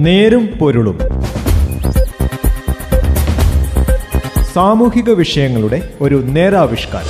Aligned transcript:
നേരും 0.00 0.46
പൊരുളും. 0.46 0.98
സാമൂഹിക 4.52 5.10
വിഷയങ്ങളുടെ 5.10 5.94
ഒരു 6.00 6.14
നേരാവിഷ്കാരം. 6.14 7.06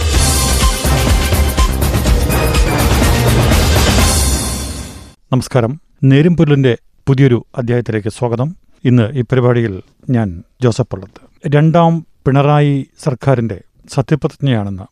നമസ്കാരം. 5.33 5.81
നേരും 6.05 6.37
പൊരുളിന്റെ 6.37 6.79
പുതിയൊരു 7.07 7.45
അധ്യായത്തിലേക്ക് 7.59 8.09
സ്വാഗതം. 8.09 8.57
ഇന്ന് 8.85 9.11
ഈ 9.13 9.21
പരിപാടിയിൽ 9.21 9.83
ഞാൻ 10.11 10.43
ജോസഫ് 10.63 10.89
പള്ളത്ത്. 10.93 11.49
രണ്ടാം 11.57 12.07
പിണറായി 12.27 12.87
സർക്കാരിന്റെ 13.05 13.61
സത്യപ്രതിജ്ഞയാണെന്ന് 13.95 14.83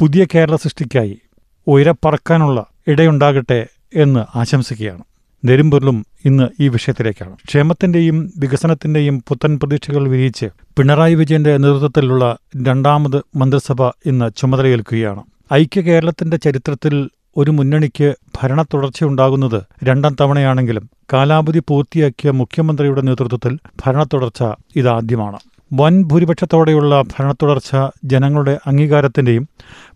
പുതിയ 0.00 0.26
കേരള 0.34 0.56
സൃഷ്ടിക്കായി 0.56 1.18
ഉയരപ്പറക്കാനുള്ള 1.66 2.66
ഇടയുണ്ടാകട്ടെ 2.86 3.66
എന്ന് 3.96 4.38
ആശംസിക്കുകയാണ്. 4.38 5.04
നെരുമ്പൊരുളും 5.44 6.06
ഇന്ന് 6.24 6.62
ഈ 6.62 6.68
വിഷയത്തിലേക്കാണ്. 6.68 7.36
ക്ഷേമത്തിന്റെയും 7.48 8.32
വികസനത്തിന്റെയും 8.38 9.22
പുത്തൻ 9.28 9.58
പ്രതീക്ഷകൾ 9.58 10.08
വിരിയിച്ച് 10.08 10.46
പിണറായി 10.78 11.14
വിജയന്റെ 11.14 11.56
നേതൃത്വത്തിലുള്ള 11.56 12.38
രണ്ടാമത് 12.66 13.22
മന്ത്രിസഭ 13.36 13.82
ഇന്ന് 14.06 14.30
ചുമതലയേൽക്കുകയാണ്. 14.36 15.22
ഐക്യ 15.52 15.80
കേരളത്തിന്റെ 15.80 16.36
ചരിത്രത്തിൽ 16.36 17.10
ഒരു 17.36 17.50
മുന്നണിക്ക് 17.50 18.14
ഭരണ 18.42 18.62
തുടർച്ചയുണ്ടാകുന്നത് 18.62 19.62
രണ്ടാം 19.84 20.16
തവണയാണെങ്കിലും 20.20 20.90
കാലാവധി 21.12 21.58
പൂർത്തിയാക്കിയ 21.68 22.30
മുഖ്യമന്ത്രിയുടെ 22.30 23.00
നേതൃത്വത്തിൽ 23.00 23.58
ഭരണ 23.86 24.02
തുടർച്ച 24.02 24.42
ഇതാദ്യമാണ്. 24.76 25.38
വൻ 25.72 26.04
ഭൂരിപക്ഷത്തോടെയുള്ള 26.04 27.02
ഭരണത്തുടർച്ച 27.02 27.70
ജനങ്ങളുടെ 28.04 28.58
അംഗീകാരത്തിന്റെയും 28.66 29.48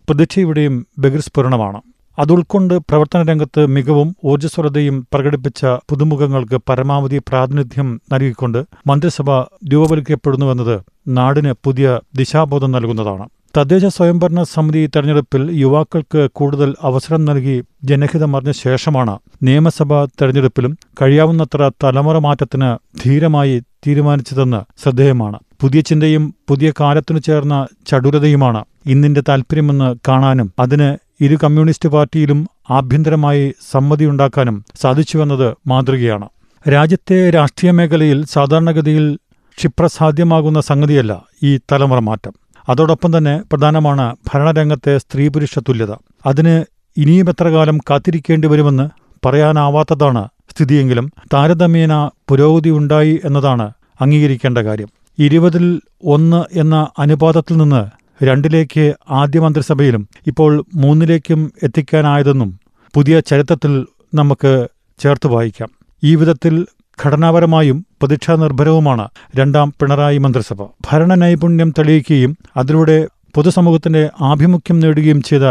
പ്രതീക്ഷയുടെയും 0.07 0.87
ബഹിർസ്ഫുരണമാണ് 0.97 1.81
അതുൾക്കൊണ്ട് 2.19 2.73
പ്രവർത്തന 2.89 3.21
രംഗത്ത് 3.29 3.65
മികവും 3.65 4.15
ഊർജസ്വലതയും 4.25 5.07
പ്രകടിപ്പിച്ച 5.13 5.61
പുതുമുഖങ്ങൾക്ക് 5.89 6.57
പരമാവധി 6.69 7.17
പ്രാതിനിധ്യം 7.27 7.99
നൽകിക്കൊണ്ട് 8.13 8.59
മന്ത്രിസഭ 8.87 9.29
രൂപവൽക്കരിക്കപ്പെടുന്നുവെന്നത് 9.67 10.75
നാടിന് 11.07 11.53
പുതിയ 11.63 11.87
ദിശാബോധം 12.15 12.71
നൽകുന്നതാണ്. 12.71 13.25
തദ്ദേശ 13.57 13.85
സ്വയംഭരണ 13.85 14.43
സമിതി 14.43 14.87
തെരഞ്ഞെടുപ്പിൽ 14.87 15.49
യുവാക്കൾക്ക് 15.59 16.29
കൂടുതൽ 16.33 16.75
അവസരം 16.81 17.25
നൽകി 17.25 17.55
ജനഹിതമറിഞ്ഞ 17.83 18.51
ശേഷമാണ് 18.51 19.13
നിയമസഭാ 19.43 20.05
തെരഞ്ഞെടുപ്പിലും 20.19 20.71
കഴിയാവുന്നത്ര 21.01 21.71
തലമുറ 21.83 22.17
മാറ്റത്തിന് 22.17 22.69
ധീരമായി 23.03 23.55
തീരുമാനിച്ചതെന്ന് 23.87 24.61
ശ്രദ്ധേയമാണ്. 24.83 25.37
പുതിയ 25.61 25.81
ചിന്തയും 25.81 26.23
പുതിയ 26.47 26.71
കാലത്തിനു 26.79 27.19
ചേർന്ന 27.19 27.55
ചടുലതയുമാണ് 27.87 28.61
ഇന്നിന്റെ 28.85 29.21
താൽപ്പര്യമെന്ന് 29.29 29.95
കാണാനും 30.07 30.53
അതിന് 30.59 30.89
ഇരു 31.21 31.37
കമ്മ്യൂണിസ്റ്റ് 31.43 31.89
പാർട്ടിയിലും 31.89 32.47
ആഭ്യന്തരമായി 32.69 33.53
സമ്മതിയുണ്ടാക്കാനും 33.71 34.65
സാധിച്ചുവെന്നത് 34.81 35.55
മാതൃകയാണ്. 35.67 36.29
രാജ്യത്തെ 36.69 37.29
രാഷ്ട്രീയ 37.29 37.71
മേഖലയിൽ 37.71 38.25
സാധാരണഗതിയിൽ 38.25 39.15
ക്ഷിപ്രസാധ്യമാകുന്ന 39.57 40.61
സംഗതിയല്ല 40.61 41.23
ഈ 41.43 41.59
തലമുറ 41.71 41.99
മാറ്റം. 41.99 42.33
അതോടൊപ്പം 42.69 43.17
തന്നെ 43.17 43.41
പ്രധാനമാണ് 43.51 44.15
ഭരണരംഗത്തെ 44.33 44.97
സ്ത്രീ 44.97 45.27
പുരുഷ 45.27 45.59
തുല്യത. 45.59 45.91
അതിന് 46.25 46.65
ഇനിയും 46.97 47.29
എത്ര 47.29 47.47
കാലം 47.47 47.77
കാത്തിരിക്കേണ്ടി 47.77 48.47
വരുമെന്ന് 48.47 48.89
പറയാനാവാത്തതാണ് 49.25 50.27
സ്ഥിതിയെങ്കിലും 50.51 51.11
താരതമ്യേന 51.33 52.09
പുരോഗതി 52.29 52.69
ഉണ്ടായി 52.69 53.21
എന്നതാണ് 53.25 53.73
അംഗീകരിക്കേണ്ട 54.01 54.57
കാര്യം. 54.57 54.87
ഇരുപതിൽ 55.19 55.81
ഒന്ന് 56.03 56.43
എന്ന 56.51 56.87
അനുപാതത്തിൽ 56.99 57.57
നിന്ന് 57.57 58.04
രണ്ടിലേക്ക് 58.23 58.93
ആദ്യ 59.09 59.39
മന്ത്രിസഭയിലും 59.39 60.07
ഇപ്പോൾ 60.27 60.65
മൂന്നിലേക്കും 60.75 61.53
എത്തിക്കാനായതെന്നും 61.63 62.59
പുതിയ 62.93 63.19
ചരിത്രത്തിൽ 63.19 63.85
നമുക്ക് 64.13 64.67
ചേർത്ത് 64.99 65.27
വായിക്കാം. 65.27 65.69
ഈ 66.03 66.15
വിധത്തിൽ 66.15 66.65
ഘടനാപരമായും 67.05 67.85
പ്രതീക്ഷാ 68.01 68.35
നിർഭരവുമാണ് 68.35 69.09
രണ്ടാം 69.35 69.73
പിണറായി 69.81 70.17
മന്ത്രിസഭ. 70.17 70.63
ഭരണ 70.63 71.13
നൈപുണ്യം 71.13 71.73
തെളിയിക്കുകയും 71.79 72.37
അതിലൂടെ 72.57 73.07
പൊതുസമൂഹത്തിന്റെ 73.35 74.09
ആഭിമുഖ്യം 74.21 74.79
നേടുകയും 74.79 75.21
ചെയ്ത 75.21 75.41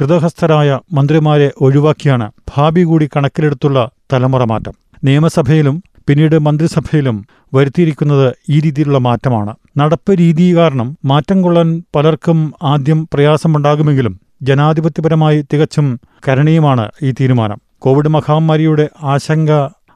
കൃതഹസ്ഥരായ 0.00 0.80
മന്ത്രിമാരെ 0.92 1.52
ഒഴിവാക്കിയാണ് 1.60 2.32
ഭാവി 2.56 2.82
കൂടി 2.82 3.08
കണക്കിലെടുത്തുള്ള 3.16 3.90
തലമുറ 4.12 4.44
മാറ്റം. 4.44 4.72
നിയമസഭയിലും 5.04 5.82
പിന്നീട് 6.08 6.38
മന്ത്രിസഭയിലും 6.38 7.26
വരുത്തിയിരിക്കുന്നത് 7.54 8.34
ഈ 8.48 8.60
രീതിയിലുള്ള 8.60 8.98
മാറ്റമാണ്. 8.98 9.54
നടപ്പ് 9.76 10.18
രീതി 10.18 10.56
കാരണം 10.56 10.98
മാറ്റം 11.04 11.42
കൊള്ളാൻ 11.42 11.82
പലർക്കും 11.96 12.54
ആദ്യം 12.62 13.08
പ്രയാസമുണ്ടാകുമെങ്കിലും 13.14 14.20
ജനാധിപത്യപരമായി 14.42 15.42
തികച്ചും 15.42 16.00
കരണീയമാണ് 16.28 16.90
ഈ 17.02 17.10
തീരുമാനം. 17.10 17.58
കോവിഡ് 17.78 18.08
മഹാമാരിയുടെ 18.08 18.88
ആശങ്ക 19.02 19.50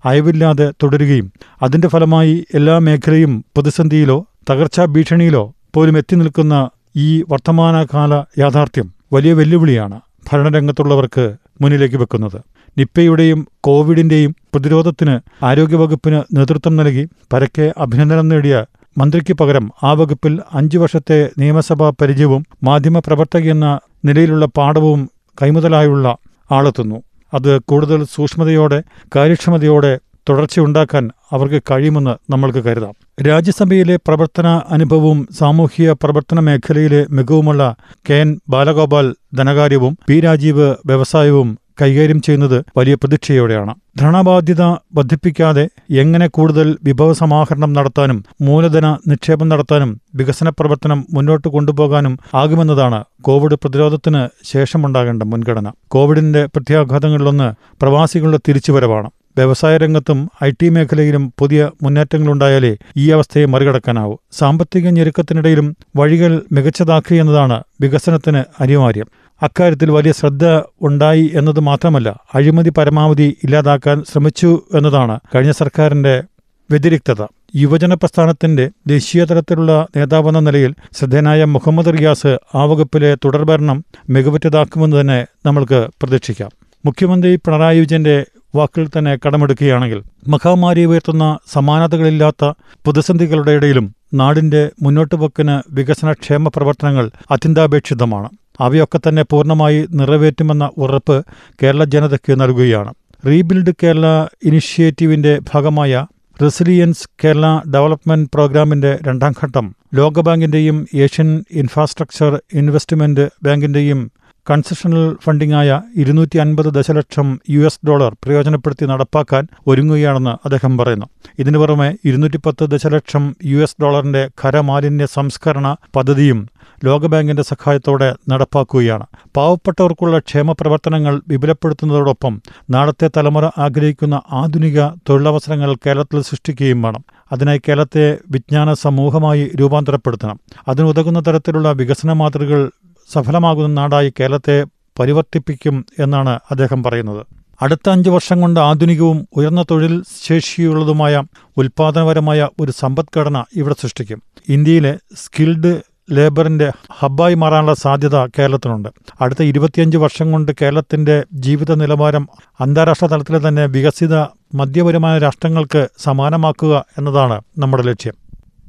അയവില്ലാതെ 0.05 0.73
തുടരുകയും 0.83 1.33
അതിന്റെ 1.63 1.89
ഫലമായി 1.89 2.45
എല്ലാ 2.55 2.79
മേഖലയും 2.79 3.45
പ്രതിസന്ധിയിലോ 3.57 4.27
തകർച്ചാ 4.51 4.85
ഭീഷണിയിലോ 4.85 5.55
പോലും 5.75 5.99
എത്തി 5.99 6.15
നിൽക്കുന്ന 6.15 6.55
ഈ 6.97 7.23
വർത്തമാനകാല 7.23 8.13
യാഥാർത്ഥ്യം 8.39 8.95
വലിയ 9.13 9.33
വെല്ലുവിളിയാണ് 9.33 10.01
ഭരണരംഗത്തുള്ളവർക്ക് 10.31 11.25
മുന്നിലേക്ക് 11.61 11.97
വെക്കുന്നത്. 11.97 12.39
നിപ്പയുടെയും 12.79 13.49
കോവിഡിന്റെയും 13.61 14.35
പ്രതിരോധത്തിന് 14.55 15.45
ആരോഗ്യവകുപ്പിന് 15.45 16.23
നേതൃത്വം 16.37 16.77
നൽകി 16.77 17.05
പരക്കെ 17.33 17.73
അഭിനന്ദനം 17.79 18.29
നേടിയ 18.29 18.55
മന്ത്രിക്ക് 18.99 19.33
പകരം 19.33 19.71
ആ 19.83 19.93
വകുപ്പിൽ 19.93 20.41
അഞ്ചു 20.55 20.79
വർഷത്തെ 20.79 21.31
നിയമസഭാ 21.39 21.91
പരിചയവും 21.91 22.47
മാധ്യമപ്രവർത്തകയെന്ന 22.63 23.79
നിലയിലുള്ള 24.05 24.47
പാഠവും 24.47 25.11
കൈമുതലായുള്ള 25.43 26.17
ആളെത്തുന്നു. 26.51 27.03
അത് 27.35 27.59
കൂടുതൽ 27.59 28.05
സൂക്ഷ്മതയോടെ 28.05 28.83
കാര്യക്ഷമതയോടെ 29.17 29.93
തുടർച്ചയുണ്ടാക്കാൻ 30.29 31.11
അവർക്ക് 31.33 31.63
കഴിയുമെന്ന് 31.71 32.33
നമ്മൾക്ക് 32.33 32.59
കരുതാം. 32.59 32.95
രാജ്യസഭയിലെ 33.27 33.97
പ്രവർത്തന 33.97 34.61
അനുഭവവും 34.71 35.29
സാമൂഹിക 35.39 35.93
പ്രവർത്തന 35.93 36.41
മേഖലയിലെ 36.41 37.07
മികവുമുള്ള 37.11 37.75
കെ 38.11 38.15
എൻ 38.15 38.41
ബാലഗോപാൽ 38.49 39.15
ധനകാര്യവും 39.35 39.99
പി 40.09 40.21
രാജീവ് 40.21 40.75
വ്യവസായവും 40.87 41.59
കൈകാര്യം 41.83 42.23
ചെയ്യുന്നത് 42.23 42.65
വലിയ 42.77 42.95
പ്രതീക്ഷയോടെയാണ്. 42.95 43.75
ധനബാധ്യത 44.01 44.63
വർദ്ധിപ്പിക്കാതെ 44.63 45.69
എങ്ങനെ 45.91 46.27
കൂടുതൽ 46.27 46.79
വിഭവസമാഹരണം 46.85 47.73
നടത്താനും 47.73 48.25
മൂലധന 48.41 48.97
നിക്ഷേപം 49.09 49.49
നടത്താനും 49.49 50.01
വികസന 50.15 50.49
പ്രവർത്തനം 50.49 51.07
മുന്നോട്ട് 51.15 51.49
കൊണ്ടുപോകാനും 51.49 52.19
ആകുമെന്നതാണ് 52.35 53.05
കോവിഡ് 53.21 53.55
പ്രതിരോധത്തിന് 53.55 54.29
ശേഷമുണ്ടാകേണ്ട 54.45 55.23
മുൻഗണന. 55.23 55.73
കോവിഡിന്റെ 55.89 56.47
പ്രത്യാഘാതങ്ങളിലൊന്ന് 56.47 57.49
പ്രവാസികളുടെ 57.81 58.39
തിരിച്ചുവരവാണ്. 58.49 59.11
വ്യവസായ 59.37 59.77
രംഗത്തും 59.77 60.31
ഐ 60.45 60.51
ടി 60.51 60.69
മേഖലയിലും 60.69 61.33
പുതിയ 61.39 61.71
മുന്നേറ്റങ്ങളുണ്ടായാലേ 61.83 62.77
ഈ 62.97 63.11
അവസ്ഥയെ 63.11 63.45
മറികടക്കാനാവൂ. 63.45 64.17
സാമ്പത്തിക 64.33 64.89
ഞെരുക്കത്തിനിടയിലും 64.89 65.77
വഴികൾ 65.97 66.43
മികച്ചതാക്കുക 66.53 67.17
എന്നതാണ് 67.17 67.63
വികസനത്തിന് 67.81 68.43
അനിവാര്യം. 68.61 69.07
അക്കാര്യത്തിൽ 69.43 69.91
വലിയ 69.91 70.13
ശ്രദ്ധ 70.13 70.45
ഉണ്ടായി 70.83 71.33
എന്നത് 71.35 71.61
മാത്രമല്ല 71.61 72.21
അഴിമതി 72.35 72.71
പരമാവധി 72.71 73.37
ഇല്ലാതാക്കാൻ 73.45 74.05
ശ്രമിച്ചു 74.13 74.63
എന്നതാണ് 74.75 75.21
കഴിഞ്ഞ 75.35 75.51
സർക്കാരിന്റെ 75.51 76.25
വ്യതിരിക്തത. 76.71 77.27
യുവജന 77.57 77.95
പ്രസ്ഥാനത്തിന്റെ 77.95 78.71
ദേശീയതലത്തിലുള്ള 78.87 79.87
നേതാവെന്ന 79.97 80.41
നിലയിൽ 80.41 80.75
ശ്രദ്ധേയനായ 80.93 81.45
മുഹമ്മദ് 81.45 81.99
റിയാസ് 81.99 82.39
ആ 82.55 82.65
വകുപ്പിലെ 82.65 83.15
തുടർഭരണം 83.15 83.85
മികവുറ്റതാക്കുമെന്ന് 84.11 85.01
തന്നെ 85.01 85.27
നമ്മൾക്ക് 85.47 85.89
പ്രതീക്ഷിക്കാം. 86.03 86.51
മുഖ്യമന്ത്രി 86.85 87.37
പിണറായി 87.37 87.81
വിജയന്റെ 87.81 88.25
വാക്കിൽ 88.55 88.89
തന്നെ 88.89 89.17
കടമെടുക്കുകയാണെങ്കിൽ 89.17 90.03
മഹാമാരി 90.29 90.85
ഉയർത്തുന്ന 90.85 91.39
സമാനതകളില്ലാത്ത 91.53 92.45
പ്രതിസന്ധികളുടെ 92.85 93.53
ഇടയിലും 93.53 93.95
നാടിന്റെ 94.15 94.71
മുന്നോട്ടുപോക്കിന് 94.83 95.75
വികസനക്ഷേമ 95.75 96.49
പ്രവർത്തനങ്ങൾ 96.49 97.11
അത്യന്താപേക്ഷിതമാണ്. 97.31 98.29
അവയൊക്കെ 98.61 98.99
തന്നെ 98.99 99.23
പൂർണമായി 99.23 99.87
നിറവേറ്റുമെന്ന 99.91 100.71
ഉറപ്പ് 100.79 101.25
കേരള 101.63 101.85
ജനതയ്ക്ക് 101.85 102.41
നൽകുകയാണ്. 102.41 102.95
റീബിൽഡ് 103.27 103.75
കേരള 103.83 104.07
ഇനിഷ്യേറ്റീവിന്റെ 104.45 105.39
ഭാഗമായ 105.55 106.07
റെസിലിയൻസ് 106.43 107.09
കേരള 107.25 107.47
ഡെവലപ്മെന്റ് 107.75 108.31
പ്രോഗ്രാമിന്റെ 108.35 108.99
രണ്ടാം 109.03 109.35
ഘട്ടം 109.45 109.75
ലോകബാങ്കിന്റെയും 109.95 110.87
ഏഷ്യൻ 110.95 111.45
ഇൻഫ്രാസ്ട്രക്ചർ 111.51 112.43
ഇൻവെസ്റ്റ്മെന്റ് 112.55 113.29
ബാങ്കിന്റെയും 113.43 114.01
കൺസെഷണൽ 114.51 115.17
ഫണ്ടിംഗായ 115.23 115.83
ഇരുന്നൂറ്റി 115.97 116.39
അൻപത് 116.39 116.67
ദശലക്ഷം 116.67 117.41
യു 117.51 117.61
എസ് 117.61 117.87
ഡോളർ 117.87 118.17
പ്രയോജനപ്പെടുത്തി 118.25 118.87
നടപ്പാക്കാൻ 118.87 119.49
ഒരുങ്ങുകയാണെന്ന് 119.67 120.31
അദ്ദേഹം 120.31 120.79
പറയുന്നു. 120.79 121.07
ഇതിനു 121.39 121.59
പുറമെ 121.59 121.97
ഇരുന്നൂറ്റി 122.05 122.37
പത്ത് 122.37 122.65
ദശലക്ഷം 122.65 123.37
യു 123.45 123.57
എസ് 123.57 123.77
ഡോളറിന്റെ 123.83 124.31
ഖരമാലിന്യ 124.45 125.07
സംസ്കരണ 125.07 125.77
പദ്ധതിയും 125.97 126.49
ലോകബാങ്കിന്റെ 126.85 127.43
സഹായത്തോടെ 127.43 128.15
നടപ്പാക്കുകയാണ്. 128.29 129.07
പാവപ്പെട്ടവർക്കുള്ള 129.37 130.19
ക്ഷേമ 130.19 130.53
പ്രവർത്തനങ്ങൾ 130.53 131.23
വിപുലപ്പെടുത്തുന്നതോടൊപ്പം 131.29 132.43
നാളത്തെ 132.71 133.11
തലമുറ 133.17 133.49
ആഗ്രഹിക്കുന്ന 133.59 134.21
ആധുനിക 134.33 134.89
തൊഴിലവസരങ്ങൾ 134.89 135.75
കേരളത്തിൽ 135.75 136.23
സൃഷ്ടിക്കുകയും 136.23 136.83
വേണം. 136.83 137.05
അതിനായി 137.33 137.59
കേരളത്തെ 137.59 138.19
വിജ്ഞാന 138.31 138.73
സമൂഹമായി 138.73 139.51
രൂപാന്തരപ്പെടുത്തണം. 139.61 140.41
അതിനുതകുന്ന 140.69 141.21
തരത്തിലുള്ള 141.21 141.73
വികസന 141.73 142.13
മാതൃകകൾ 142.13 142.71
സഫലമാകുന്ന 143.13 143.81
നാടായി 143.81 144.13
കേരളത്തെ 144.21 144.65
പരിവർത്തിപ്പിക്കും 144.99 145.87
എന്നാണ് 145.99 146.41
അദ്ദേഹം 146.51 146.83
പറയുന്നത്. 146.83 147.27
അടുത്ത 147.63 147.91
അഞ്ച് 147.91 148.11
വർഷം 148.11 148.41
കൊണ്ട് 148.41 148.61
ആധുനികവും 148.61 149.29
ഉയർന്ന 149.37 149.65
തൊഴിൽ 149.71 150.03
ശേഷിയുള്ളതുമായ 150.23 151.23
ഉൽപാദനപരമായ 151.57 152.49
ഒരു 152.61 152.73
സമ്പദ്ഘടന 152.73 153.45
ഇവിടെ 153.57 153.75
സൃഷ്ടിക്കും. 153.81 154.23
ഇന്ത്യയിലെ 154.49 154.99
സ്കിൽഡ് 155.25 155.81
ലേബറിന്റെ 156.13 156.73
ഹബ്ബായി 156.93 157.35
മാറാനുള്ള 157.35 157.75
സാധ്യത 157.75 158.27
കേരളത്തിനുണ്ട്. 158.27 158.89
അടുത്ത 159.21 159.43
ഇരുപത്തിയഞ്ച് 159.43 159.97
വർഷം 159.97 160.33
കൊണ്ട് 160.33 160.53
കേരളത്തിന്റെ 160.63 161.25
ജീവിത 161.33 161.75
നിലവാരം 161.75 162.29
അന്താരാഷ്ട്ര 162.61 163.07
തലത്തിലെ 163.07 163.49
തന്നെ 163.49 163.67
വികസിത 163.67 164.17
മധ്യപരമായ 164.55 165.19
രാഷ്ട്രങ്ങൾക്ക് 165.19 165.89
സമാനമാക്കുക 165.99 166.85
എന്നതാണ് 166.99 167.43
നമ്മുടെ 167.59 167.83
ലക്ഷ്യം. 167.83 168.24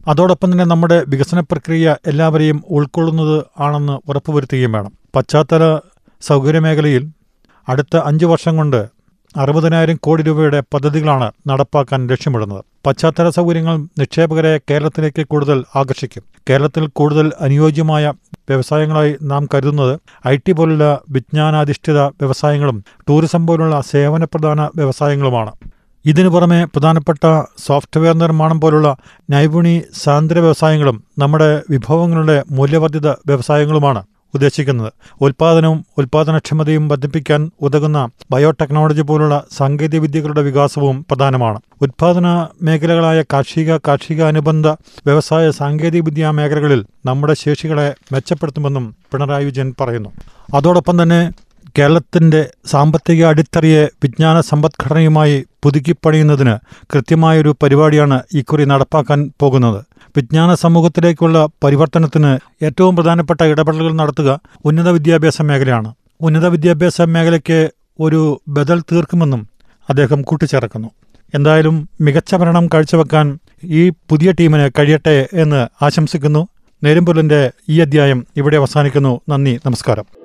അതോടൊപ്പം 0.08 0.52
തന്നെ 0.52 0.66
നമ്മുടെ 0.66 1.04
വികസന 1.08 1.40
പ്രക്രിയ 1.40 1.96
എല്ലാവരെയും 2.08 2.64
ഉൾക്കൊള്ളുന്നത് 2.70 3.46
ആണെന്ന് 3.60 4.00
ഉറപ്പുവരുത്തുകയും 4.10 4.72
വേണം. 4.72 4.92
പശ്ചാത്തല 5.16 5.80
സൗകര്യ 6.22 6.60
മേഖലയിൽ 6.60 7.08
അടുത്ത 7.70 7.98
അഞ്ച് 7.98 8.26
വർഷം 8.26 8.58
കൊണ്ട് 8.58 8.86
അറുപതിനായിരം 9.38 9.96
കോടി 9.96 10.24
രൂപയുടെ 10.24 10.60
പദ്ധതികളാണ് 10.74 11.32
നടപ്പാക്കാൻ 11.48 12.08
ലക്ഷ്യമിടുന്നത്. 12.08 12.64
പശ്ചാത്തല 12.86 13.30
സൗകര്യങ്ങൾ 13.30 13.78
നിക്ഷേപകരെ 13.78 14.58
കേരളത്തിലേക്ക് 14.58 15.28
കൂടുതൽ 15.28 15.64
ആകർഷിക്കും. 15.76 16.24
കേരളത്തിൽ 16.50 16.88
കൂടുതൽ 16.88 17.32
അനുയോജ്യമായ 17.42 18.14
വ്യവസായങ്ങളായി 18.50 19.16
നാം 19.22 19.50
കരുതുന്നത് 19.54 20.00
ഐ 20.28 20.38
ടി 20.38 20.52
പോലുള്ള 20.52 21.02
വിജ്ഞാനാധിഷ്ഠിത 21.10 22.00
വ്യവസായങ്ങളും 22.00 22.84
ടൂറിസം 23.10 23.48
പോലുള്ള 23.48 23.82
സേവന 23.82 24.24
പ്രധാന 24.24 24.70
വ്യവസായങ്ങളുമാണ്. 24.76 25.52
ഇതിനു 26.06 26.30
പുറമെ 26.30 26.66
പ്രധാനപ്പെട്ട 26.66 27.44
സോഫ്റ്റ്വെയർ 27.66 28.16
നിർമ്മാണം 28.16 28.60
പോലുള്ള 28.62 28.98
നൈപുണി 29.30 29.84
സാന്ദ്ര 30.04 30.40
വ്യവസായങ്ങളും 30.40 31.04
നമ്മുടെ 31.20 31.62
വിഭവങ്ങളുടെ 31.70 32.44
മൂല്യവർദ്ധിത 32.52 33.10
വ്യവസായങ്ങളുമാണ് 33.10 34.04
ഉദ്ദേശിക്കുന്നത്. 34.34 34.94
ഉൽപാദനവും 35.22 35.86
ഉൽപാദനക്ഷമതയും 35.98 36.88
വർദ്ധിപ്പിക്കാൻ 36.88 37.52
ഉതകുന്ന 37.62 38.10
ബയോടെക്നോളജി 38.32 39.02
പോലുള്ള 39.02 39.44
സാങ്കേതിക 39.58 40.00
വിദ്യകളുടെ 40.00 40.42
വികാസവും 40.42 41.06
പ്രധാനമാണ്. 41.10 41.60
ഉൽപാദന 41.82 42.48
മേഖലകളായ 42.62 43.22
കാർഷിക 43.22 43.78
കാർഷിക 43.78 44.24
അനുബന്ധ 44.24 44.68
വ്യവസായ 45.08 45.52
സാങ്കേതിക 45.52 46.02
വിദ്യാ 46.02 46.32
മേഖലകളിൽ 46.32 46.86
നമ്മുടെ 47.06 47.34
ശേഷികളെ 47.34 47.96
മെച്ചപ്പെടുത്തുമെന്നും 48.12 48.96
പിണറായി 49.12 49.46
വിജയൻ 49.46 49.74
പറയുന്നു. 49.82 50.10
അതോടൊപ്പം 50.54 51.04
തന്നെ 51.04 51.32
കേരളത്തിന്റെ 51.78 52.50
സാമ്പത്തിക 52.66 53.26
അടിത്തറയെ 53.26 53.88
വിജ്ഞാന 54.04 54.42
സമ്പദ്ഘടനയുമായി 54.42 55.46
പുതുക്കിപ്പണിയുന്നതിന് 55.64 56.56
കൃത്യമായൊരു 56.94 57.56
പരിപാടിയാണ് 57.64 58.22
ഇക്കുറി 58.34 58.66
നടപ്പാക്കാൻ 58.66 59.32
പോകുന്നത്. 59.40 59.86
വിജ്ഞാന 60.18 60.54
സമൂഹത്തിലേക്കുള്ള 60.54 61.48
പരിവർത്തനത്തിന് 61.64 62.38
ഏറ്റവും 62.66 62.96
പ്രധാനപ്പെട്ട 62.96 63.44
ഇടപെടലുകൾ 63.44 63.94
നടത്തുക 63.94 64.40
ഉന്നത 64.66 64.90
വിദ്യാഭ്യാസ 64.90 65.42
മേഖലയാണ്. 65.42 65.94
ഉന്നത 66.22 66.48
വിദ്യാഭ്യാസ 66.48 67.02
മേഖലയ്ക്ക് 67.02 67.70
ഒരു 68.00 68.42
ബദൽ 68.48 68.80
തീർക്കുമെന്നും 68.80 69.48
അദ്ദേഹം 69.90 70.22
കൂട്ടിച്ചേർക്കുന്നു. 70.22 70.92
എന്തായാലും 71.36 71.90
മികച്ച 72.02 72.36
ഭരണം 72.36 72.68
കാഴ്ചവെക്കാൻ 72.68 73.40
ഈ 73.64 73.90
പുതിയ 73.90 74.32
ടീമിന് 74.32 74.70
കഴിയട്ടെ 74.80 75.28
എന്ന് 75.34 75.68
ആശംസിക്കുന്നു. 75.82 76.48
നേരുംപൊല്ലിന്റെ 76.84 77.52
ഈ 77.70 77.80
അധ്യായം 77.80 78.28
ഇവിടെ 78.38 78.58
അവസാനിക്കുന്നു. 78.58 79.22
നന്ദി 79.30 79.60
നമസ്കാരം. 79.66 80.25